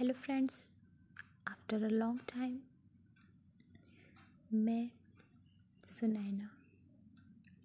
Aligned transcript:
Hello 0.00 0.14
friends 0.14 0.54
after 1.48 1.82
a 1.84 1.88
long 1.88 2.20
time 2.20 2.52
मैं, 4.54 4.90
सुनैना, 5.98 6.48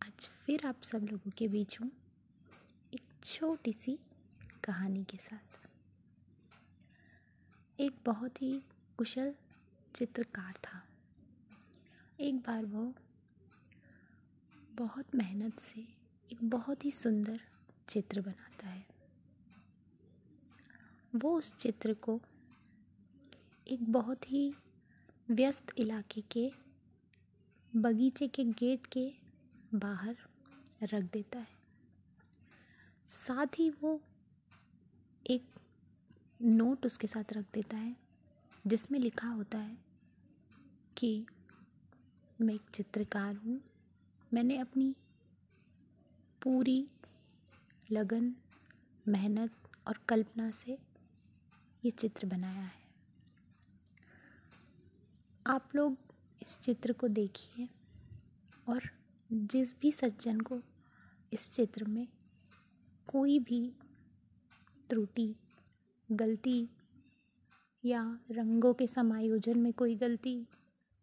आज 0.06 0.26
फिर 0.46 0.66
आप 0.68 0.82
सब 0.84 1.08
लोगों 1.12 1.32
के 1.32 1.48
बीच 1.48 1.82
हूँ 1.82 1.92
एक 2.94 3.02
छोटी 3.26 3.74
सी 3.74 4.00
कहानी 4.64 5.04
के 5.04 5.18
साथ। 5.18 5.48
एक 7.82 8.02
बहुत 8.06 8.42
ही 8.42 8.62
कुशल 8.98 9.34
चित्रकार 9.96 10.54
था। 10.54 10.82
एक 12.22 12.36
बार 12.36 12.66
वो 12.66 12.94
बहुत 14.78 15.16
मेहनत 15.16 15.54
से 15.54 15.82
एक 16.32 16.50
बहुत 16.50 16.86
ही 16.86 16.92
सुंदर 16.92 17.40
चित्र 17.90 18.22
बनाता 18.22 18.68
है। 18.68 18.95
वो 21.16 21.38
उस 21.38 21.58
चित्र 21.58 21.94
को 21.94 22.20
एक 23.68 23.92
बहुत 23.92 24.32
ही 24.32 24.54
व्यस्त 25.32 25.68
इलाके 25.78 26.22
के 26.22 26.52
बगीचे 27.76 28.28
के 28.28 28.44
गेट 28.44 28.86
के 28.86 29.12
बाहर 29.76 30.16
रख 30.84 31.04
देता 31.04 31.40
है। 31.40 31.48
साथ 33.28 33.60
ही 33.60 33.70
वो 33.70 34.00
एक 35.30 35.42
नोट 36.42 36.86
उसके 36.86 37.08
साथ 37.08 37.34
रख 37.34 37.46
देता 37.54 37.78
है, 37.78 37.96
जिसमें 38.68 39.00
लिखा 39.00 39.28
होता 39.28 39.58
है 39.58 39.78
कि 40.98 41.26
मैं 42.42 42.54
एक 42.54 42.62
चित्रकार 42.76 43.36
हूँ। 43.36 43.60
मैंने 44.34 44.58
अपनी 44.58 44.96
पूरी 46.44 46.88
लगन, 47.92 48.36
मेहनत 49.08 49.52
और 49.88 49.98
कल्पना 50.10 50.52
से 50.52 50.95
ये 51.86 51.92
चित्र 51.92 52.28
बनाया 52.28 52.62
है। 52.62 52.72
आप 55.46 55.70
लोग 55.76 55.98
इस 56.42 56.58
चित्र 56.64 56.94
को 56.94 57.08
देखिए 57.10 57.68
और 58.70 58.90
जिस 59.34 59.74
भी 59.82 59.92
सज्जन 59.92 60.40
को 60.40 60.60
इस 61.34 61.52
चित्र 61.54 61.86
में 61.86 62.06
कोई 63.08 63.38
भी 63.40 63.62
त्रुटि, 64.90 65.36
गलती 66.12 66.68
या 67.86 68.02
रंगों 68.32 68.74
के 68.74 68.88
समायोजन 68.88 69.58
में 69.58 69.72
कोई 69.74 69.96
गलती 69.96 70.36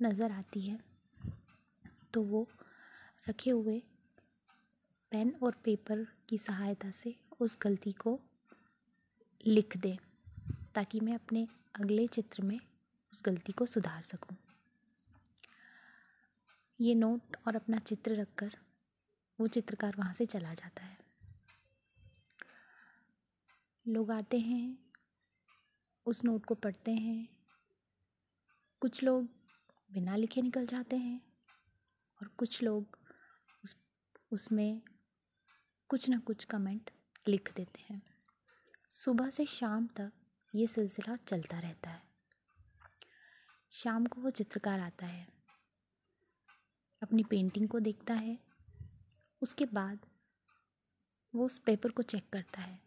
नज़र 0.03 0.33
आती 0.33 0.60
है 0.60 0.78
तो 2.14 2.22
वो 2.22 2.47
रखे 3.28 3.50
हुए 3.50 3.80
पेन 5.12 5.34
और 5.42 5.56
पेपर 5.64 6.06
की 6.28 6.38
सहायता 6.41 6.91
से 6.92 7.14
उस 7.41 7.56
गलती 7.62 7.92
को 7.92 8.19
लिख 9.47 9.77
दें। 9.77 9.97
ताकि 10.75 11.01
मैं 11.01 11.15
अपने 11.15 11.48
अगले 11.81 12.06
चित्र 12.06 12.42
में 12.42 12.59
उस 13.12 13.23
गलती 13.25 13.53
को 13.53 13.67
सुधार 13.67 14.03
सकूँ। 14.03 14.37
ये 16.81 16.95
नोट 16.95 17.37
और 17.48 17.56
अपना 17.56 17.78
चित्र 17.78 18.20
रखकर 18.20 18.51
वो 19.41 19.48
चित्रकार 19.48 19.97
वहाँ 19.98 20.12
से 20.12 20.27
चला 20.27 20.55
जाता 20.55 20.83
है। 20.83 20.98
लोग 23.89 24.11
आते 24.11 24.39
हैं, 24.39 24.78
उस 26.06 26.25
नोट 26.25 26.45
को 26.45 26.55
पढ़ते 26.55 26.91
हैं। 26.91 27.28
कुछ 28.81 29.03
लोग 29.03 29.25
बिना 29.95 30.17
लिखे 30.17 30.43
निकल 30.43 30.67
जाते 30.67 30.97
हैं 30.97 31.20
और 32.23 32.28
कुछ 32.28 32.62
लोग 32.62 32.87
उस, 33.65 33.75
उसमें 34.33 34.83
कुछ 35.89 36.09
ना 36.09 36.19
कुछ 36.19 36.45
कमेंट 36.45 36.91
लिख 37.28 37.55
देते 37.56 37.81
हैं। 37.81 38.03
सुबह 39.05 39.31
से 39.31 39.45
शाम 39.45 39.87
तक 39.87 40.12
ये 40.55 40.67
सिलसिला 40.67 41.17
चलता 41.17 41.58
रहता 41.58 41.91
है। 41.91 42.00
शाम 43.75 44.06
को 44.06 44.20
वो 44.20 44.31
चित्रकार 44.31 44.81
आता 44.81 45.06
है। 45.06 45.27
अपनी 47.03 47.25
पेंटिंग 47.25 47.69
को 47.69 47.81
देखता 47.81 48.15
है। 48.15 48.38
उसके 49.43 49.65
बाद 49.65 49.99
वो 51.34 51.47
उस 51.47 51.59
पेपर 51.59 51.91
को 51.91 52.03
चेक 52.03 52.28
करता 52.32 52.60
है 52.60 52.81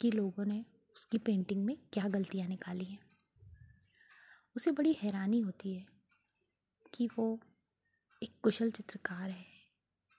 कि 0.00 0.10
लोगों 0.10 0.44
ने 0.44 0.64
उसकी 0.96 1.18
पेंटिंग 1.18 1.64
में 1.64 1.76
क्या 1.92 2.08
गलतियाँ 2.08 2.48
निकाली 2.48 2.84
हैं। 2.84 2.98
उसे 4.56 4.70
बड़ी 4.70 4.92
हैरानी 4.92 5.40
होती 5.40 5.76
है 5.76 5.86
कि 6.94 7.08
वो 7.18 7.38
एक 8.22 8.40
कुशल 8.42 8.70
चित्रकार 8.70 9.30
है। 9.30 9.46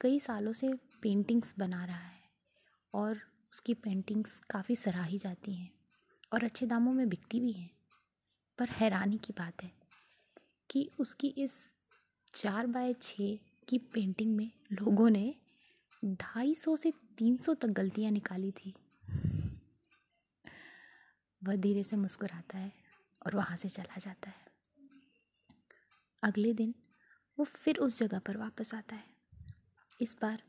कई 0.02 0.20
सालों 0.20 0.54
से 0.54 0.74
पेंटिंग्स 0.74 1.54
बना 1.60 1.86
रहा 1.86 2.08
है 2.08 2.22
और 2.96 3.18
उसकी 3.54 3.74
पेंटिंग्स 3.74 4.44
काफ़ी 4.50 4.76
सराही 4.76 5.18
जाती 5.18 5.54
हैं। 5.54 5.85
और 6.34 6.44
अच्छे 6.44 6.66
दामों 6.66 6.94
में 6.94 7.10
बिकती 7.10 7.40
भी 7.40 7.52
हैं। 7.52 7.70
पर 8.60 8.70
हैरानी 8.70 9.18
की 9.18 9.34
बात 9.38 9.64
है 9.64 9.72
कि 10.72 10.92
उसकी 11.00 11.28
इस 11.28 11.52
चार 12.36 12.68
बाय 12.68 12.94
छः 12.94 13.38
की 13.70 13.78
पेंटिंग 13.78 14.36
में 14.36 14.52
लोगों 14.74 15.10
ने 15.10 15.36
ढाई 16.06 16.56
सौ 16.56 16.76
से 16.76 16.92
तीन 16.92 17.38
सौ 17.38 17.54
तक 17.54 17.68
गलतियाँ 17.68 18.12
निकाली 18.12 18.52
थी। 18.52 18.74
वह 21.44 21.56
धीरे 21.56 21.84
से 21.84 21.96
मुस्कुराता 21.96 22.58
है 22.58 22.72
और 23.26 23.36
वहाँ 23.36 23.58
से 23.58 23.70
चला 23.70 24.00
जाता 24.00 24.30
है। 24.30 24.46
अगले 26.24 26.54
दिन 26.54 26.74
वो 27.40 27.46
फिर 27.46 27.78
उस 27.78 27.98
जगह 27.98 28.20
पर 28.20 28.38
वापस 28.38 28.74
आता 28.74 28.96
है। 28.96 29.04
इस 30.02 30.18
बार 30.22 30.42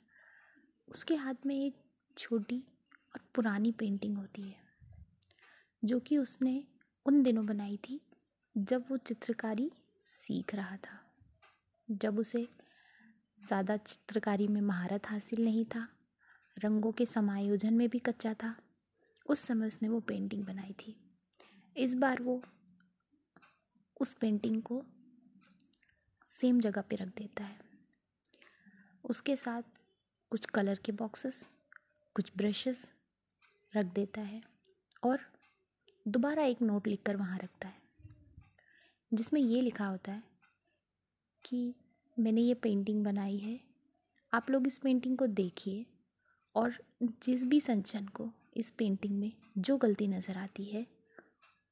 उसके 0.89 1.15
हाथ 1.15 1.35
में 1.47 1.67
एक 1.67 1.75
छोटी 2.19 2.61
और 3.15 3.21
पुरानी 3.35 3.73
पेंटिंग 3.73 4.17
होती 4.17 4.43
है। 4.43 4.67
जो 5.87 5.99
कि 6.01 6.17
उसने 6.19 6.63
उन 7.07 7.23
दिनों 7.23 7.47
बनाई 7.47 7.77
थी 7.77 8.01
जब 8.59 8.85
वो 8.91 8.97
चित्रकारी 8.97 9.71
सीख 10.07 10.55
रहा 10.55 10.77
था। 10.77 10.99
जब 11.91 12.19
उसे 12.19 12.43
ज़्यादा 13.47 13.77
चित्रकारी 13.77 14.49
में 14.49 14.61
महारत 14.61 15.07
हासिल 15.07 15.45
नहीं 15.45 15.65
था, 15.65 15.87
रंगों 16.59 16.93
के 16.93 17.07
समायोजन 17.07 17.75
में 17.75 17.89
भी 17.89 17.99
कच्चा 17.99 18.35
था, 18.35 18.55
उस 19.31 19.41
समय 19.41 19.67
उसने 19.67 19.89
वो 19.89 20.01
पेंटिंग 20.01 20.45
बनाई 20.47 20.73
थी। 20.73 20.97
इस 21.77 21.95
बार 21.95 22.23
वो 22.23 22.41
उस 24.01 24.15
पेंटिंग 24.15 24.63
को 24.63 24.83
सेम 26.41 26.61
जगह 26.61 26.81
पे 26.81 26.97
रख 26.97 27.09
देता 27.09 27.45
है। 27.45 27.59
उसके 29.05 29.37
साथ 29.37 29.63
कुछ 30.31 30.47
कलर 30.47 30.79
के 30.85 30.93
बॉक्सेस, 30.93 31.43
कुछ 32.15 32.33
ब्रशेस 32.37 32.85
रख 33.77 33.87
देता 33.87 34.21
है 34.21 34.43
और 35.05 35.19
दोबारा 36.07 36.43
एक 36.45 36.61
नोट 36.63 36.87
लिखकर 36.87 37.17
वहाँ 37.17 37.39
रखता 37.39 37.69
है, 37.69 37.75
जिसमें 39.13 39.41
ये 39.41 39.61
लिखा 39.61 39.87
होता 39.87 40.13
है 40.13 40.23
कि 41.45 41.75
मैंने 42.17 42.41
ये 42.41 42.55
पेंटिंग 42.55 43.05
बनाई 43.05 43.37
है, 43.37 43.59
आप 44.33 44.51
लोग 44.51 44.67
इस 44.67 44.79
पेंटिंग 44.79 45.17
को 45.19 45.27
देखिए 45.27 45.85
और 46.55 46.75
जिस 47.03 47.45
भी 47.45 47.61
संचन 47.61 48.07
को 48.17 48.29
इस 48.57 48.71
पेंटिंग 48.71 49.19
में 49.21 49.31
जो 49.59 49.77
गलती 49.77 50.07
नज़र 50.09 50.37
आती 50.37 50.65
है, 50.65 50.85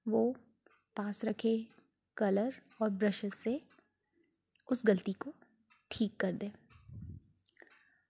वो 0.07 0.35
पास 0.97 1.25
रखे 1.25 1.57
कलर 2.17 2.55
और 2.83 2.91
ब्रशेस 2.93 3.35
से 3.35 3.61
उस 4.69 4.83
गलती 4.87 5.13
को 5.15 5.33
ठीक 5.91 6.17
कर 6.21 6.33
दे 6.33 6.51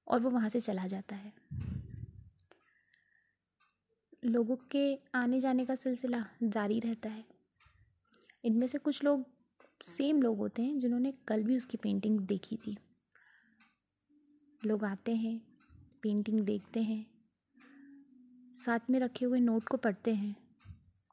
और 0.06 0.20
वो 0.20 0.30
वहाँ 0.30 0.48
से 0.50 0.60
चला 0.60 0.86
जाता 0.86 1.16
है। 1.16 1.32
लोगों 4.24 4.56
के 4.70 4.82
आने 5.14 5.40
जाने 5.40 5.64
का 5.64 5.74
सिलसिला 5.74 6.24
जारी 6.42 6.78
रहता 6.80 7.08
है। 7.08 7.24
इनमें 8.44 8.66
से 8.66 8.78
कुछ 8.78 9.02
लोग 9.04 9.24
सेम 9.86 10.22
लोग 10.22 10.38
होते 10.38 10.62
हैं 10.62 10.78
जिन्होंने 10.80 11.12
कल 11.28 11.42
भी 11.42 11.56
उसकी 11.56 11.76
पेंटिंग 11.76 12.18
देखी 12.20 12.56
थी। 12.56 12.76
लोग 14.66 14.84
आते 14.84 15.14
हैं 15.14 15.38
पेंटिंग 16.02 16.40
देखते 16.40 16.82
हैं, 16.82 17.04
साथ 18.64 18.90
में 18.90 18.98
रखे 19.00 19.24
हुए 19.24 19.40
नोट 19.40 19.68
को 19.68 19.76
पढ़ते 19.76 20.14
हैं 20.14 20.34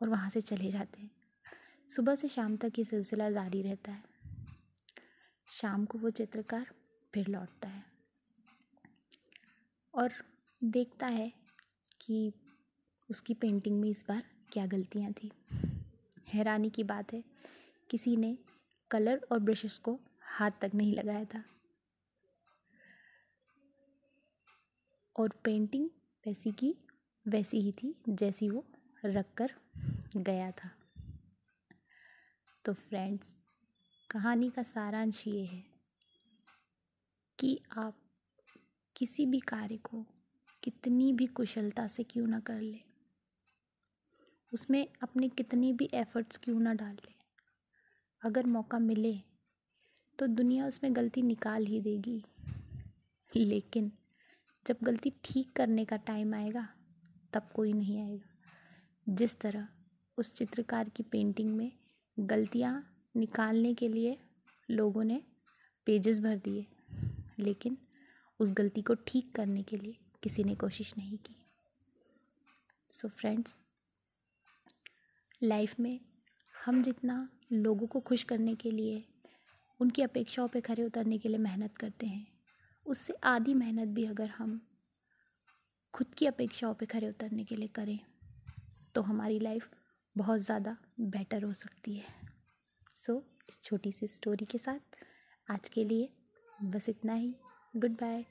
और 0.02 0.10
वहाँ 0.10 0.30
से 0.30 0.42
चले 0.42 0.72
जाते 0.72 1.02
हैं। 1.02 1.10
सुबह 1.88 2.16
से 2.16 2.28
शाम 2.28 2.56
तक 2.58 2.80
ये 2.80 2.86
सिलसिला 2.86 3.30
जारी 3.30 3.62
रहता 3.62 3.92
है। 3.92 4.04
शाम 5.52 5.86
को 5.86 5.98
वो 5.98 6.10
चित्रकार 6.12 6.66
फिर 7.14 7.28
लौटता 7.28 7.68
है 7.68 7.84
और 9.94 10.14
देखता 10.64 11.08
है 11.08 11.32
कि 12.02 12.32
उसकी 13.12 13.34
पेंटिंग 13.34 13.82
में 13.82 13.90
इस 13.90 14.04
बार 14.10 14.24
क्या 14.54 14.66
गलतियाँ 14.66 15.12
थी? 15.12 15.32
हैरानी 16.28 16.70
की 16.70 16.84
बात 16.84 17.14
है, 17.14 17.24
किसी 17.90 18.18
ने 18.18 18.38
कलर 18.92 19.22
और 19.32 19.40
ब्रशेस 19.40 19.78
को 19.78 20.00
हाथ 20.22 20.52
तक 20.62 20.72
नहीं 20.76 20.96
लगाया 20.96 21.26
था। 21.26 21.44
और 25.20 25.30
पेंटिंग 25.44 25.90
वैसी 26.28 26.52
की 26.52 26.76
वैसी 27.28 27.62
ही 27.62 27.72
थी, 27.72 27.96
जैसी 28.10 28.50
वो 28.50 28.64
रख 29.06 29.34
कर 29.34 29.52
गया 30.18 30.52
था। 30.52 30.70
तो 32.66 32.74
फ्रेंड्स 32.74 33.34
कहानी 34.12 34.50
का 34.50 34.64
सारांश 34.64 35.24
ये 35.28 35.46
है 35.46 35.64
कि 37.40 37.60
आप 37.78 37.94
किसी 38.98 39.26
भी 39.26 39.40
कार्य 39.40 39.78
को 39.78 40.06
कितनी 40.64 41.14
भी 41.14 41.28
कुशलता 41.28 41.88
से 41.88 42.04
क्यों 42.04 42.28
ना 42.28 42.40
कर 42.40 42.62
ले। 42.62 42.91
उसमें 44.52 44.86
अपने 45.04 45.28
कितने 45.30 45.72
भी 45.74 45.90
एफ़र्ट्स 45.94 46.38
क्यों 46.38 46.60
ना 46.60 46.74
डाल 46.74 46.94
ले। 46.94 47.14
अगर 48.24 48.46
मौका 48.46 48.80
मिले 48.80 49.14
तो 50.20 50.28
दुनिया 50.28 50.68
उसमें 50.68 50.96
गलती 50.96 51.22
निकाल 51.22 51.66
ही 51.66 51.80
देगी। 51.82 52.22
लेकिन 53.32 53.92
जब 54.66 54.78
गलती 54.84 55.14
ठीक 55.26 55.54
करने 55.56 55.86
का 55.86 55.96
टाइम 55.98 56.34
आएगा, 56.36 56.68
तब 57.34 57.50
कोई 57.56 57.74
नहीं 57.74 58.02
आएगा। 58.02 59.16
जिस 59.16 59.40
तरह 59.40 59.68
उस 60.20 60.36
चित्रकार 60.36 60.90
की 60.90 61.04
पेंटिंग 61.04 61.56
में 61.58 61.72
गलतियाँ 62.20 62.84
निकालने 63.18 63.74
के 63.74 63.88
लिए 63.88 64.18
लोगों 64.72 65.04
ने 65.04 65.22
पेजेस 65.86 66.20
भर 66.20 66.38
दिए, 66.38 66.66
लेकिन 67.40 67.78
उस 68.42 68.50
गलती 68.50 68.82
को 68.82 68.94
ठीक 69.08 69.32
करने 69.36 69.64
के 69.64 69.78
लिए 69.78 69.96
किसी 70.24 70.44
ने 70.44 70.56
कोशिश 70.56 70.94
नहीं 70.98 71.18
की। 71.18 71.36
सो 72.94 73.08
so 73.08 73.14
फ्रेंड्स 73.14 73.56
लाइफ 75.44 75.80
में 75.80 76.00
हम 76.66 76.82
जितना 76.84 77.16
लोगों 77.54 77.88
को 77.88 78.00
खुश 78.00 78.24
करने 78.24 78.54
के 78.56 78.72
लिए 78.72 79.02
उनकी 79.82 80.02
अपेक्षाओं 80.02 80.48
पे 80.48 80.62
खरे 80.62 80.84
उतरने 80.84 81.18
के 81.18 81.30
लिए 81.30 81.38
मेहनत 81.38 81.78
करते 81.78 82.06
हैं 82.06 82.26
उससे 82.88 83.14
आधी 83.24 83.54
मेहनत 83.54 83.88
भी 83.88 84.06
अगर 84.06 84.28
हम 84.28 84.60
खुद 85.94 86.08
की 86.08 86.26
अपेक्षाओं 86.26 86.74
पे 86.74 86.86
खरे 86.86 87.10
उतरने 87.10 87.44
के 87.44 87.56
लिए 87.56 87.68
करें 87.68 88.00
तो 88.96 89.02
हमारी 89.02 89.40
लाइफ 89.40 89.70
बहुत 90.18 90.42
ज़्यादा 90.42 90.76
बेटर 91.02 91.44
हो 91.44 91.54
सकती 91.54 91.96
है। 91.96 92.06
सो 93.06 93.14
so, 93.14 93.22
इस 93.50 93.64
छोटी 93.64 93.92
सी 93.92 94.08
स्टोरी 94.08 94.46
के 94.46 94.58
साथ 94.58 95.52
आज 95.52 95.70
के 95.70 95.84
लिए 95.84 96.08
बस 96.64 96.90
इतना 96.90 97.14
ही। 97.14 97.34
Goodbye 97.92 98.24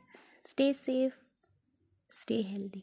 stay 0.51 0.73
safe 0.75 1.15
stay 2.13 2.43
healthy 2.43 2.83